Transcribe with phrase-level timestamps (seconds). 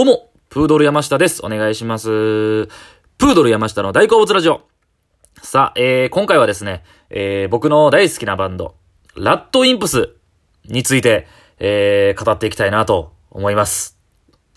[0.00, 1.44] どうも、プードル山下です。
[1.44, 2.08] お願いします。
[2.08, 4.62] プードル山下の大好物ラジオ。
[5.42, 8.76] さあ、えー、今回はですね、えー、僕の大好きなバンド、
[9.14, 10.14] ラッドインプス
[10.64, 11.26] について、
[11.58, 13.98] えー、語っていきたいなと思います。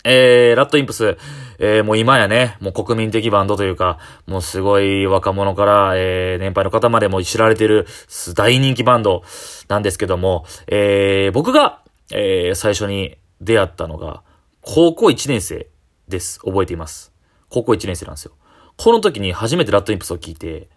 [0.02, 1.18] えー、ラッドインプス、
[1.58, 7.86] えー、もう今やね、もう国民的バンドというか、もうすごい若者から、えー、年配の方までも知られてる
[8.34, 9.22] 大人気バンド
[9.68, 11.82] なんですけども、えー、僕が、
[12.12, 14.22] えー、最初に出会ったのが、
[14.66, 15.68] 高校1年生
[16.08, 16.40] です。
[16.40, 17.12] 覚えています。
[17.50, 18.32] 高校1年生なんですよ。
[18.78, 20.68] この時に初めてラッドインプスを聞いて、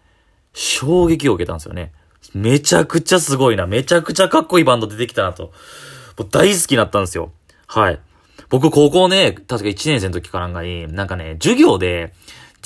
[0.52, 1.92] 衝撃を受けたんですよね。
[2.34, 3.66] めちゃくちゃすごいな。
[3.66, 5.52] めちゃくちゃかっこいいバンド出てきたなと。
[6.18, 7.32] もう大好きになったんですよ。
[7.66, 7.98] はい。
[8.50, 12.12] 僕高校ね、確か1年生の時かなんかに、なんかね、授業で、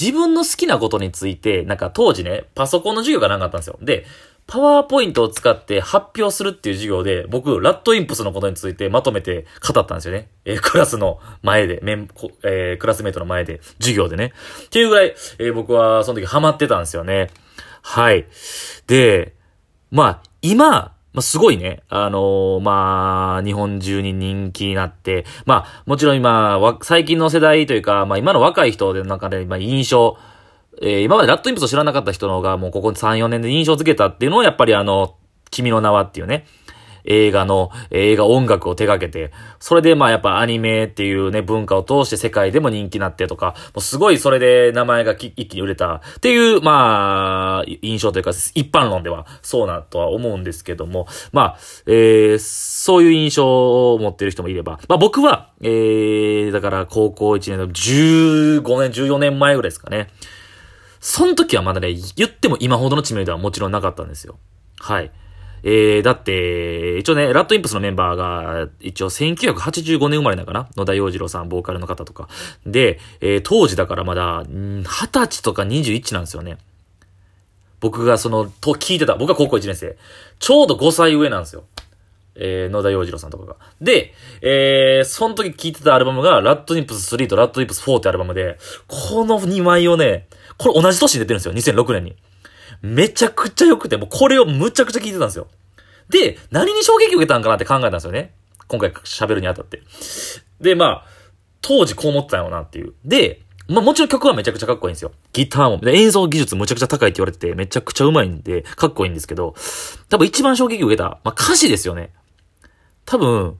[0.01, 3.79] 自分の好きなことについて、なんか当時ね、パソコンの授業がなかったんですよ。
[3.81, 4.07] で、
[4.47, 10.29] パワーポイントを使って発表するっていう授業で、僕、ラッドインプスのことについてまとめて語ったんですよね。
[10.45, 12.09] えークラスの前で、メン、
[12.45, 14.33] えークラスメイトの前で、授業でね。
[14.67, 17.31] っていうぐらい、えー僕はその時ハマってたんですよね。
[17.83, 18.27] はい。
[18.87, 19.35] で、
[19.91, 30.17] まあ、今、まあ、すごいね、あのーまあ、日本中に人気になって、まあ、もちろん今、最近の世代というか、まあ、今の若い人の中で、まあ、印象、
[30.81, 35.17] えー今までラッドインプスを知らなかった人の方が、もうここ3、4年で印象づけたっていうのは、やっぱりあの、
[35.51, 36.47] 君の名はっていうね、
[37.05, 60.09] 映画の、映画音楽を手掛けて、それでまあやっぱアニメっていうね、文化を通して世界でも人気になってとか、もうすごいそれで名前が一気に売れたっていう、まあ、印象というか、一般論ではそうなとは思うんですけども、まあ、えーそういう印象を持ってる人もいれば、まあ僕は、えー、だから高校1年の15年、14年前ぐらいですかね。
[61.03, 64.39] その時はまだね、言っても今ほどの知名度はもちろんなかったんですよ。
[64.79, 65.11] はい。
[65.65, 70.69] えー、だって、一応ね、ラッドインプスのメンバーが、一応1985年生まれなのかな？
[70.77, 72.29] 野田洋次郎さん、ボーカルの方とか。
[72.65, 76.59] で、えー当時だからまだ、ん20歳とか21なんですよね。
[77.81, 79.17] 僕がその、と聞いてた。
[79.17, 79.97] 僕は高校1年生。
[80.39, 81.65] ちょうど5歳上なんですよ。
[82.35, 83.57] えー、野田洋次郎さんとかが。
[83.81, 90.27] で、えー、その時聴いてたアルバムが、ラッドインプス3とラッドインプス4ってアルバムで、この2枚をね、
[90.59, 92.17] これ同じ年に出てるんですよ、2006年に。
[92.83, 95.47] めちゃくちゃ良くて、もうこれをむちゃくちゃ聴いてたんですよ。
[96.09, 98.35] で、何に衝撃を受けたんかなって考えたんですよね。
[98.69, 99.83] 今回喋るにあたって。
[100.61, 101.05] で、まあ、
[101.61, 102.95] 当時こう思ってたよなっていう。
[103.05, 105.13] で、まあもちろん曲はめちゃくちゃかっこいいんですよ。
[105.33, 105.79] ギターも。
[105.79, 109.55] で演奏技術むちゃくちゃ高いって言われてて、めちゃくちゃ上手いんで、かっこいいんですけど、
[110.09, 112.11] 多分一番衝撃を受けた、まあ歌詞ですよね。
[113.13, 113.59] 多分、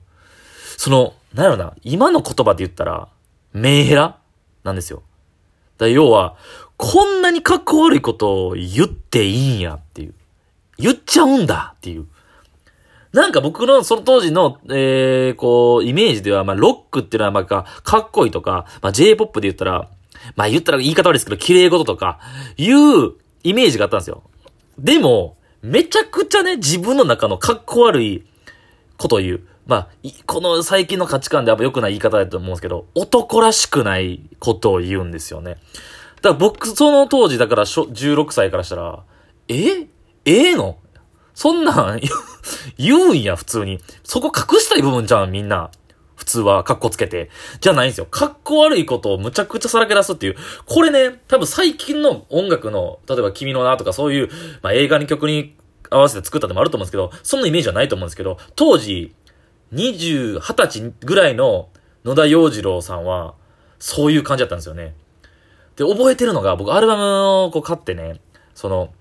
[0.77, 3.07] その、なんやろな、今の言葉で言ったら、
[3.53, 4.17] メンヘラ
[4.63, 5.03] なんですよ。
[5.77, 6.37] だ要は、
[6.75, 10.15] こんなにかっこ悪いことを言っていいんやっていう。
[10.79, 12.07] 言っちゃうんだっていう。
[13.11, 19.87] なんか僕のその当時の、えー、こう、イメージでは、まあ、ロックっていうのは、まあ、かっこいいとか、まあ、J-POP で言ったら、
[20.35, 22.19] まあ、言ったら言い方悪いですけど、綺麗事とか、
[22.57, 23.11] いう
[23.43, 24.23] イメージがあったんですよ。
[24.79, 28.25] でも、めちゃくちゃね、自分の中のかっこ悪い
[29.03, 29.41] ことを言う。
[29.65, 29.87] まあ、
[30.25, 35.57] この最近の価値観では良くない言い方だと思うんですけど、男らしくないことを言うんですよね。
[36.21, 39.03] だから僕、その当時、だから、16歳からしたら、
[39.49, 39.87] え？
[40.25, 40.77] ええの？
[41.33, 42.01] そんなん、
[42.77, 43.79] 言うんや、普通に。
[44.03, 45.69] そこ隠したい部分じゃん、みんな。
[46.15, 47.29] 普通は、カッコつけて。
[47.59, 48.07] じゃないんですよ。
[48.09, 50.37] カッコ悪いことをむちゃくちゃさらけ出すっていう。
[50.65, 54.29] これね、多分最近の音楽の、例えば君の名とかそういう、
[54.61, 55.55] まあ映画に曲に
[55.93, 59.13] 合わせて作ったでもあると思うんですけど、そんなイメージはないと思うんですけど、当時、
[59.73, 61.69] 20、20歳ぐらいの
[62.05, 63.35] 野田洋次郎さんは、
[63.79, 64.95] そういう感じだったんですよね。
[65.75, 67.03] で、覚えてるのが、僕アルバム
[67.45, 68.21] をこう買ってね、
[68.53, 68.93] その、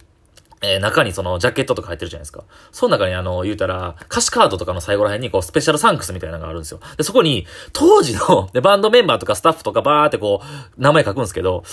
[0.64, 2.44] えー中にそのジャケットとか入ってるじゃないですか。
[2.70, 6.80] その中にあの、言うたら、歌詞カードとかの最後ら辺にこう、スペシャルサンクスみたいなのがあるんですよ。
[6.96, 11.64] で、そこに、当時の、バンドメンバーとかスタッフとかバーってこう、名前書くんですけど、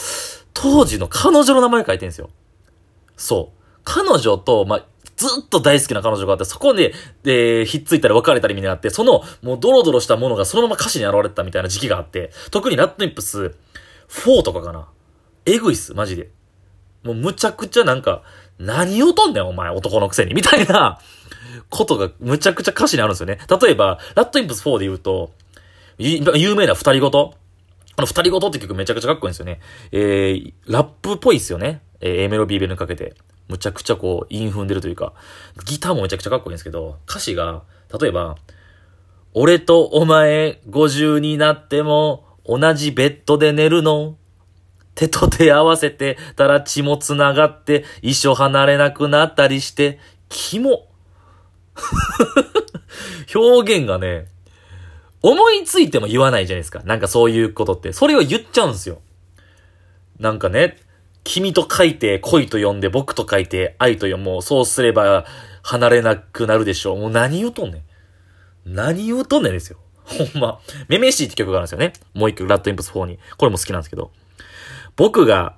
[0.53, 2.29] 当時の彼女の名前書いてるんですよ。
[3.15, 3.79] そう。
[3.83, 4.85] 彼女と、まあ、
[5.19, 6.93] ずっと大好きな彼女があって、そこで、
[7.23, 13.53] で、ひっついたり別れたりみたいになって、その、もうドロドロしたものがそのまま歌詞に現れてたみたいな時期があって、特にラッドインプス
[14.07, 14.87] 4とかかな。
[15.45, 16.29] えぐいっす、マジで。
[17.03, 18.23] もうむちゃくちゃなんか、
[18.57, 20.99] 何をとんねんお前男のくせにみたいな
[21.69, 23.39] ことがむちゃくちゃ歌詞にあるんですよね。
[23.61, 25.31] 例えば、ラッドインプス4で言うと、
[25.97, 27.35] 有名な二人ごと
[27.97, 29.59] この二人ごとって曲めちゃくちゃかっこいいんですよね。
[29.91, 31.81] えー、ラップっぽいっすよね。
[31.99, 33.13] えー、A メロ B メロにかけて。
[33.49, 35.13] むちゃくちゃこう、韻踏んでるというか、
[35.65, 37.63] ギターもめちゃくちゃかっこいいんですけど、歌詞が、
[37.99, 38.37] 例えば、
[39.33, 44.15] 俺とお前50になっても同じベッドで寝るの？
[44.95, 49.99] 手と手合わせてたら血も繋がって一生離れなくなったりして、
[50.29, 50.87] キモ。
[53.33, 54.27] 表現がね、
[55.21, 56.81] 思いついても言わないじゃないですか。
[56.83, 57.93] なんかそういうことって。
[57.93, 59.01] それを言っちゃうんですよ。
[60.19, 60.77] なんかね、
[61.23, 64.41] 君と書いて恋と呼んで僕と書いて愛と読もう。
[64.41, 65.25] そうすれば
[65.61, 66.99] 離れなくなるでしょう。
[66.99, 67.83] もう何言うとんねん。
[68.65, 69.77] 何言うとんねんですよ。
[70.03, 70.59] ほんま。
[70.87, 71.93] めめしいって曲があるんですよね。
[72.13, 73.19] もう一曲、ラッドインプス4に。
[73.37, 74.11] これも好きなんですけど。
[74.95, 75.57] 僕が、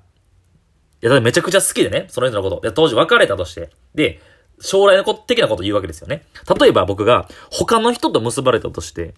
[1.01, 2.61] いや、めちゃくちゃ好きでね、その人のこと。
[2.61, 3.69] で、当時別れたとして。
[3.95, 4.19] で、
[4.59, 6.25] 将来のこと的なこと言うわけですよね。
[6.59, 9.13] 例えば僕が他の人と結ばれたとして、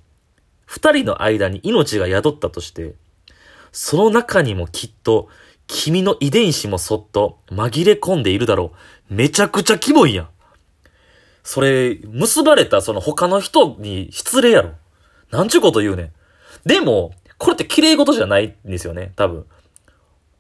[0.66, 2.96] 二人の間に命が宿ったとして、
[3.72, 5.28] その中にもきっと
[5.68, 8.74] 君の遺伝子もそっと紛れ込んでいるだろ
[9.10, 9.14] う。
[9.14, 10.28] めちゃくちゃキモいやん。
[11.44, 14.72] それ、結ばれたその他の人に失礼やろ。
[15.32, 16.12] なんちゅうこと言うねん。
[16.66, 19.46] でも、これって綺麗事じゃないんですよね、多分。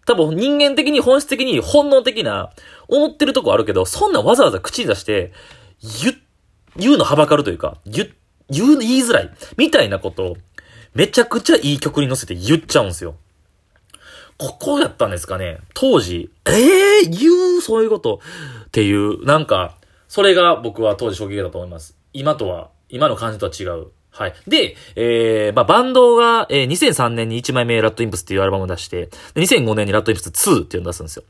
[0.06, 2.52] 多分人間的に本質的に本能的な
[2.88, 5.34] 思ってるとこあるけど、そんなわざわざ口に出して、
[6.02, 6.16] 言、
[6.78, 8.10] 言うのはばかるというか、言、
[8.50, 9.32] 言う、言いづらい。
[9.58, 10.38] みたいなことを、
[10.94, 13.16] めちゃくちゃいい曲に乗せて言っちゃうんですよ。
[14.44, 18.20] ここやったんですかね当時、ええー、言う、そういうこと。
[18.66, 19.78] っていう、なんか、
[20.10, 21.98] それが僕は当時衝撃だと思います。
[22.12, 23.88] 今とは、今の感じとは違う。
[24.12, 24.34] はい。
[24.46, 31.24] で、えー、まあ、バンドが、えー、2003年に1枚目、ラッドインプスっていうアルバムを出して、2005年にラッドインプス2っていうのを出すんですよ。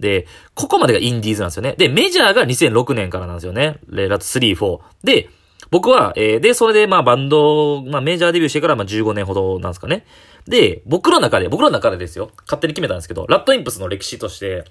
[0.00, 1.74] で、ここまでがインディーズなんですよね。
[1.76, 3.76] で、メジャーが2006年からなんですよね。
[3.88, 4.80] レラッド3、4。
[5.04, 5.28] で、
[5.70, 10.06] 僕は、えー、で、それで、まあ、バンド、まあ、メジャーデビューしてから、まあ、15年ほどなんですかね。
[10.46, 12.30] で、僕の中で、僕の中でですよ。
[12.46, 14.64] 勝手に決めたんですけど、ラッドインプスの歴史として、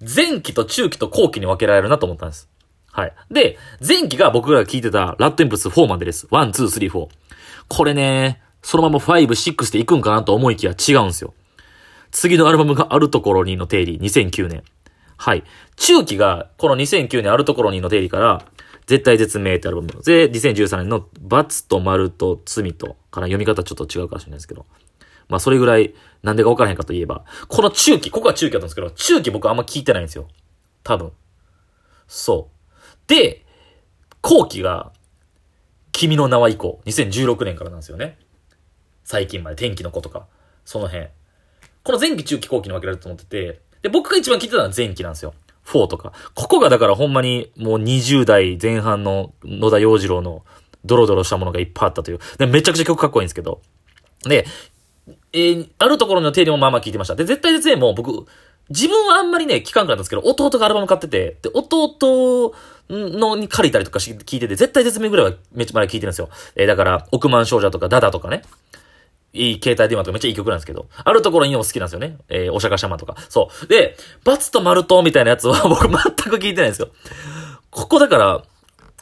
[0.00, 2.48] 前期と中期と後期に分けられるなと思ったんです。
[2.90, 3.12] はい。
[3.30, 6.26] で、前期が僕が聞いてたラッドインプス4までです。
[6.26, 7.08] 1、2、3、4。
[7.68, 11.34] これね、そのまま5、6で行くんかなと思いきや違うんですよ。
[12.10, 14.62] 次のアルバムがあるところにの定理、2009年。
[15.16, 15.44] はい。
[15.76, 18.44] 中期が、この2009年あるところにの定理から、
[18.88, 19.88] 絶対絶命ってアルバム。
[20.02, 24.64] で、2013年の罰と丸と罪と、から読み方ちょっと違うかもしれないですけど。
[25.28, 30.26] まあそれぐらい、なんでか分からへんかといえば、この中期、ここは中期だったんですけど、中期僕あんま聞いてないんですよ。
[30.82, 31.12] 多分。
[32.06, 32.96] そう。
[33.08, 33.44] で、
[34.22, 34.90] 後期が、
[35.92, 38.18] 君の名は以降、2016年からなんですよね。
[39.04, 40.26] 最近まで天気の子とか、
[40.64, 41.08] その辺。
[41.82, 45.34] この前期、中期、後期に分けられると思ってて、で、僕が一番聞いてたのは前期なんですよ。
[45.68, 46.12] 4とか。
[46.34, 50.44] ここがだからほんまにもう20代前半の野田洋次郎の
[50.84, 52.18] ドロドロしたものがいっぱいあったという。
[52.38, 53.60] で、めちゃくちゃ曲かっこいいんですけど。
[54.24, 54.46] で、
[55.32, 57.14] えー、あるところの手入れもまあまあ聞いてました。
[57.14, 58.26] で、絶対絶命もう僕、
[58.70, 62.54] 自分はあんまりね、聞かんかったんですけど、弟がアルバム買ってて、で、弟
[62.90, 66.28] のに借りたりとかし聞いてて、絶対絶命ぐらいはめっちゃ前聞いてるんですよ。
[66.54, 68.42] えー、だから、億万少女とかダダとかね。
[69.38, 72.18] いい携帯電話とかめっちゃいい曲なんですけど、あるところにも好きなんですよね。
[72.28, 73.16] えー、お釈迦様とか。
[73.28, 73.66] そう。
[73.66, 76.88] で、バツとマルトみたいなやつは 僕全く聞いてないんですよ。
[77.70, 78.42] ここだから、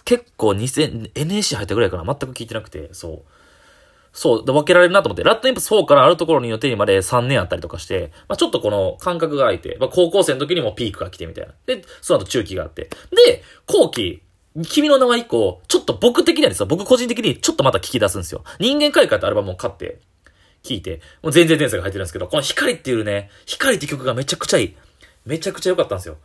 [0.04, 3.32] 結構2000、NSC 入ったぐらいから全く聞いてなくて、そう。
[4.16, 11.52] そう、で分けられるなと思って、ラットインプス4からあるところに予定にまで3年あったりとかして、まあちょっとこの感覚が空いて、まあ高校生の時にもピークが来てみたいな。
[11.66, 12.88] で、その後中期があって。
[13.26, 14.22] で、後期、
[14.70, 18.42] 君の名は以降、ちょっと僕的にはですよ、僕個人的にちょっとまた聞き出すんですよ。
[18.58, 20.00] 人間開花ってアルバムを買って、
[20.66, 24.76] 聞いて、もう前前前世が入ってるんですけど、この光っていうね、光って曲がめちゃくちゃいい。
[25.24, 26.16] めちゃくちゃ良かったんですよ。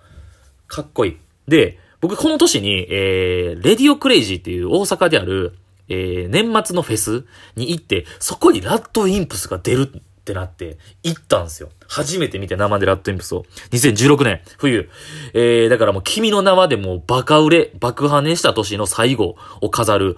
[0.67, 1.17] かっこいい。
[1.47, 5.55] で、僕この年に、えー、 RADIO CRAZY っていう大阪である、
[5.88, 11.69] えー、年末のフェスに行って、そこに RADWIMPS が出るってなって、行ったんですよ。
[11.88, 13.45] 初めて見て生で RADWIMPS を。
[13.71, 14.89] 2016年、冬。
[15.33, 20.17] えー、だからもう君の名はでもバカ売れ、爆破ねした年の最後を飾る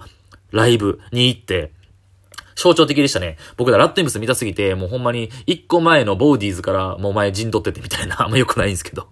[0.52, 1.72] ライブに行って、
[2.54, 3.36] 象徴的でしたね。
[3.56, 9.08] 僕らラッドインプス見たすぎて、もうほんまに一個前のボーディーズからもう前陣取っててみたいな、あんま良くないんですけど。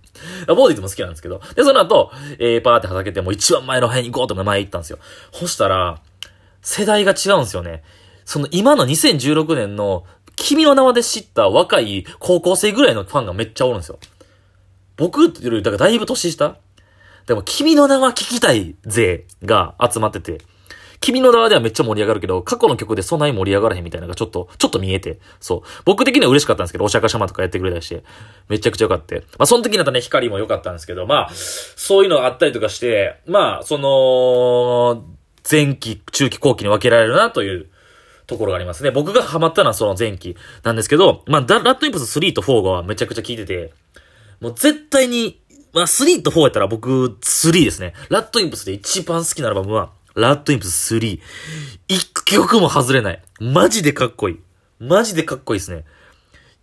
[0.47, 1.41] ボーディーズも好きなんですけど。
[1.55, 4.99] で、その後、えー、パーってはたけて、もう一番前の辺に行こうと前行ったんですよ。
[5.33, 6.01] そしたら、
[6.63, 7.83] 世代が違うんですよね。
[8.25, 10.05] その今の2016年の
[10.37, 13.99] 君の名はで知った若い高校生ぐらいのファンがめっちゃおるんですよ。
[14.97, 16.57] 僕ってより、だからだいぶ年下
[17.27, 20.41] でも君の名は聞きたい勢が集まってて、
[21.03, 25.63] 君の名はではめっちゃ盛り上がるけど、過去の曲でそんなに盛り上がらへんみたいなのがちょっと、ちょっと見えて、そう。
[25.85, 28.05] 僕的には嬉しかったんですけど、お釈迦様とかやってくれたりして、
[28.49, 29.17] めちゃくちゃ良かった。
[29.17, 35.05] まあ、その時になったね、光も良かったんですけど、まあ、そういうのがあったりとかして、まあ、その、
[35.51, 37.69] 前期、中期、後期に分けられるなという
[38.27, 38.91] ところがありますね。
[38.91, 43.73] 僕がハマったのはその前期なんですけど、まあ、ラッドインプス3と4がめちゃくちゃ効いてて、
[44.41, 45.41] もう絶対に、
[45.73, 47.95] まあ、3と4やったら僕、3ですね。
[48.09, 51.21] ラッドインプスで一番好きなアルバムは、ラッドインプス3。
[51.89, 53.23] 一曲も外れない。
[53.41, 54.41] マジでかっこいい。
[54.79, 55.85] マジでかっこいいですね。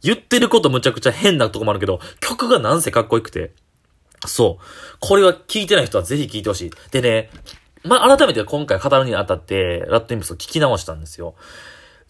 [0.02, 3.52] 言ってることむちゃくちゃ変なとこもあるけど、曲がなんせかっこよくて。
[4.26, 4.98] そう。
[5.00, 6.72] これは聞いてない人はぜひ聞いてほしい。
[6.92, 7.30] でね、
[7.84, 11.36] まあ、改めて今回語るにあたって、ラッドインプスを聞き直したんですよ。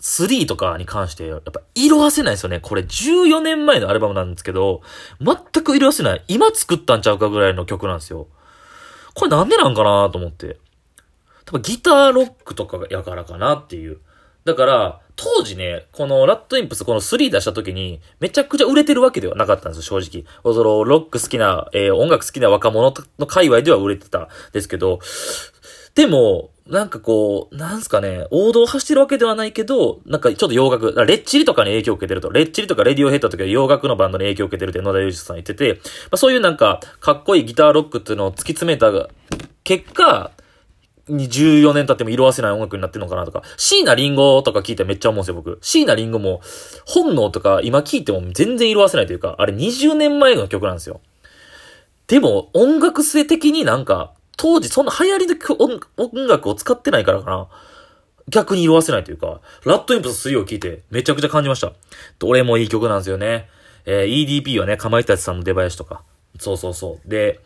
[0.02, 2.60] 3とかに関して、やっぱ色褪せないですよね。
[2.62, 4.82] これ14年前のアルバムなんですけど、
[5.20, 6.24] 全く色褪せない。
[6.28, 8.28] 今作ったんちゃうかぐらいの曲なんですよ。
[9.14, 10.58] これなんでなんかなと思って。
[11.50, 13.98] 多分ギターロックとかやからかなっていう。
[14.46, 20.54] だから、当時ね、このラッドインプスこの3出した時に、めちゃくちゃ売れてるわけではなかったんですよ、正直。
[20.54, 25.00] その、ロック好きな、えー、音楽好きな若者の界隈では売れてたんですけど、
[25.96, 35.80] でも、なんかこう、なんすかね、王道を走ってるわけではないけど、なんかちょっと洋楽、レッチリとかに影響を受けてると、レッチリとかレディオヘッドとか洋楽のバンドに影響を受けてるって野田祐二さん言ってて、ま
[36.12, 38.92] あ、そういうなんか、かっこいいギターロックっていうのを突き詰めた
[39.64, 40.32] 結果、
[41.10, 45.58] に14年経っても色褪せない音楽になってるのかなとか、椎名林檎とか聞いてめっちゃ思うんですよ、僕。
[45.62, 46.42] 椎名林檎も、
[46.86, 51.02] 本能とか今聞いても全然色褪せないというか、あれ20年前の曲なんですよ。
[52.08, 57.48] でも、音楽性的になんか、当時そんな流行りの音楽を使ってないからかな。
[58.30, 61.74] 逆に色褪せないというか、ラッドインプス3を聴いてめちゃくちゃ感じました。
[62.20, 63.50] どれもいい曲なんですよね。
[63.86, 66.04] えー、EDP はね、かまいたちさんの出囃子とか。
[66.40, 67.10] そうそうそう。
[67.10, 67.40] で、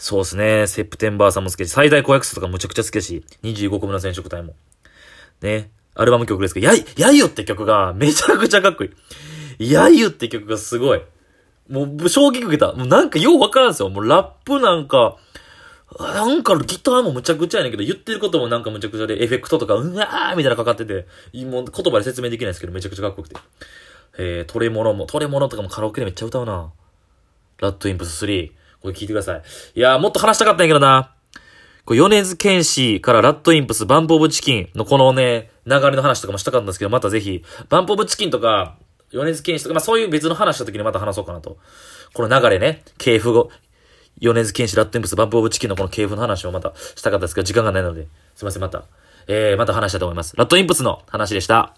[0.00, 4.54] そうですね、セプテンバーさんも好きし、最大公約数とかむちゃくちゃ好きだし、25個目の染色体も。
[5.42, 8.90] ね、アルバム曲ですけど、やい、やゆって曲がめちゃくちゃかっこい
[9.58, 9.70] い。
[9.70, 11.02] 揶揄って曲がすごい。
[11.68, 12.72] もう、衝撃受けた。
[12.72, 13.90] もうなんかようわからんすよ。
[13.90, 15.18] もうラップなんか、
[15.98, 21.06] なんかギターもむちゃくちゃやねんけど、言ってることもなんかむちゃくちゃで、エフェクトとか、うわーみたいなかかってて、
[21.44, 23.36] もう言葉で説明できないですけど、めちゃくちゃかっこよくて。
[24.16, 26.72] えー、トレモロも、トレモロとかもカラオケでめっちゃ歌うな。
[27.58, 28.59] RADWIMPSさん。
[28.80, 29.42] これ聞いてください。
[29.74, 31.14] いやー、もっと話したかったんやけどな。
[31.84, 38.76] これ、米津玄師から RADWIMPS、BUMP OF CHICKEN のこのね、流れの話とかもしたかったんですけど、またぜひ、 BUMP OF CHICKEN とか、
[39.12, 41.58] 米津玄師とか、まあそういう別の話した時にまた話そうかなと。
[42.14, 43.50] この流れね、系譜後、
[44.20, 48.84] 米津玄師、ラッドインプス、バンプオブチキンのこの系譜の話をまたしたかったですけど、時間がないので、すいません、また、
[49.26, 50.36] えー、また話したいと思います。
[50.36, 51.74] ラッドインプスの話でした。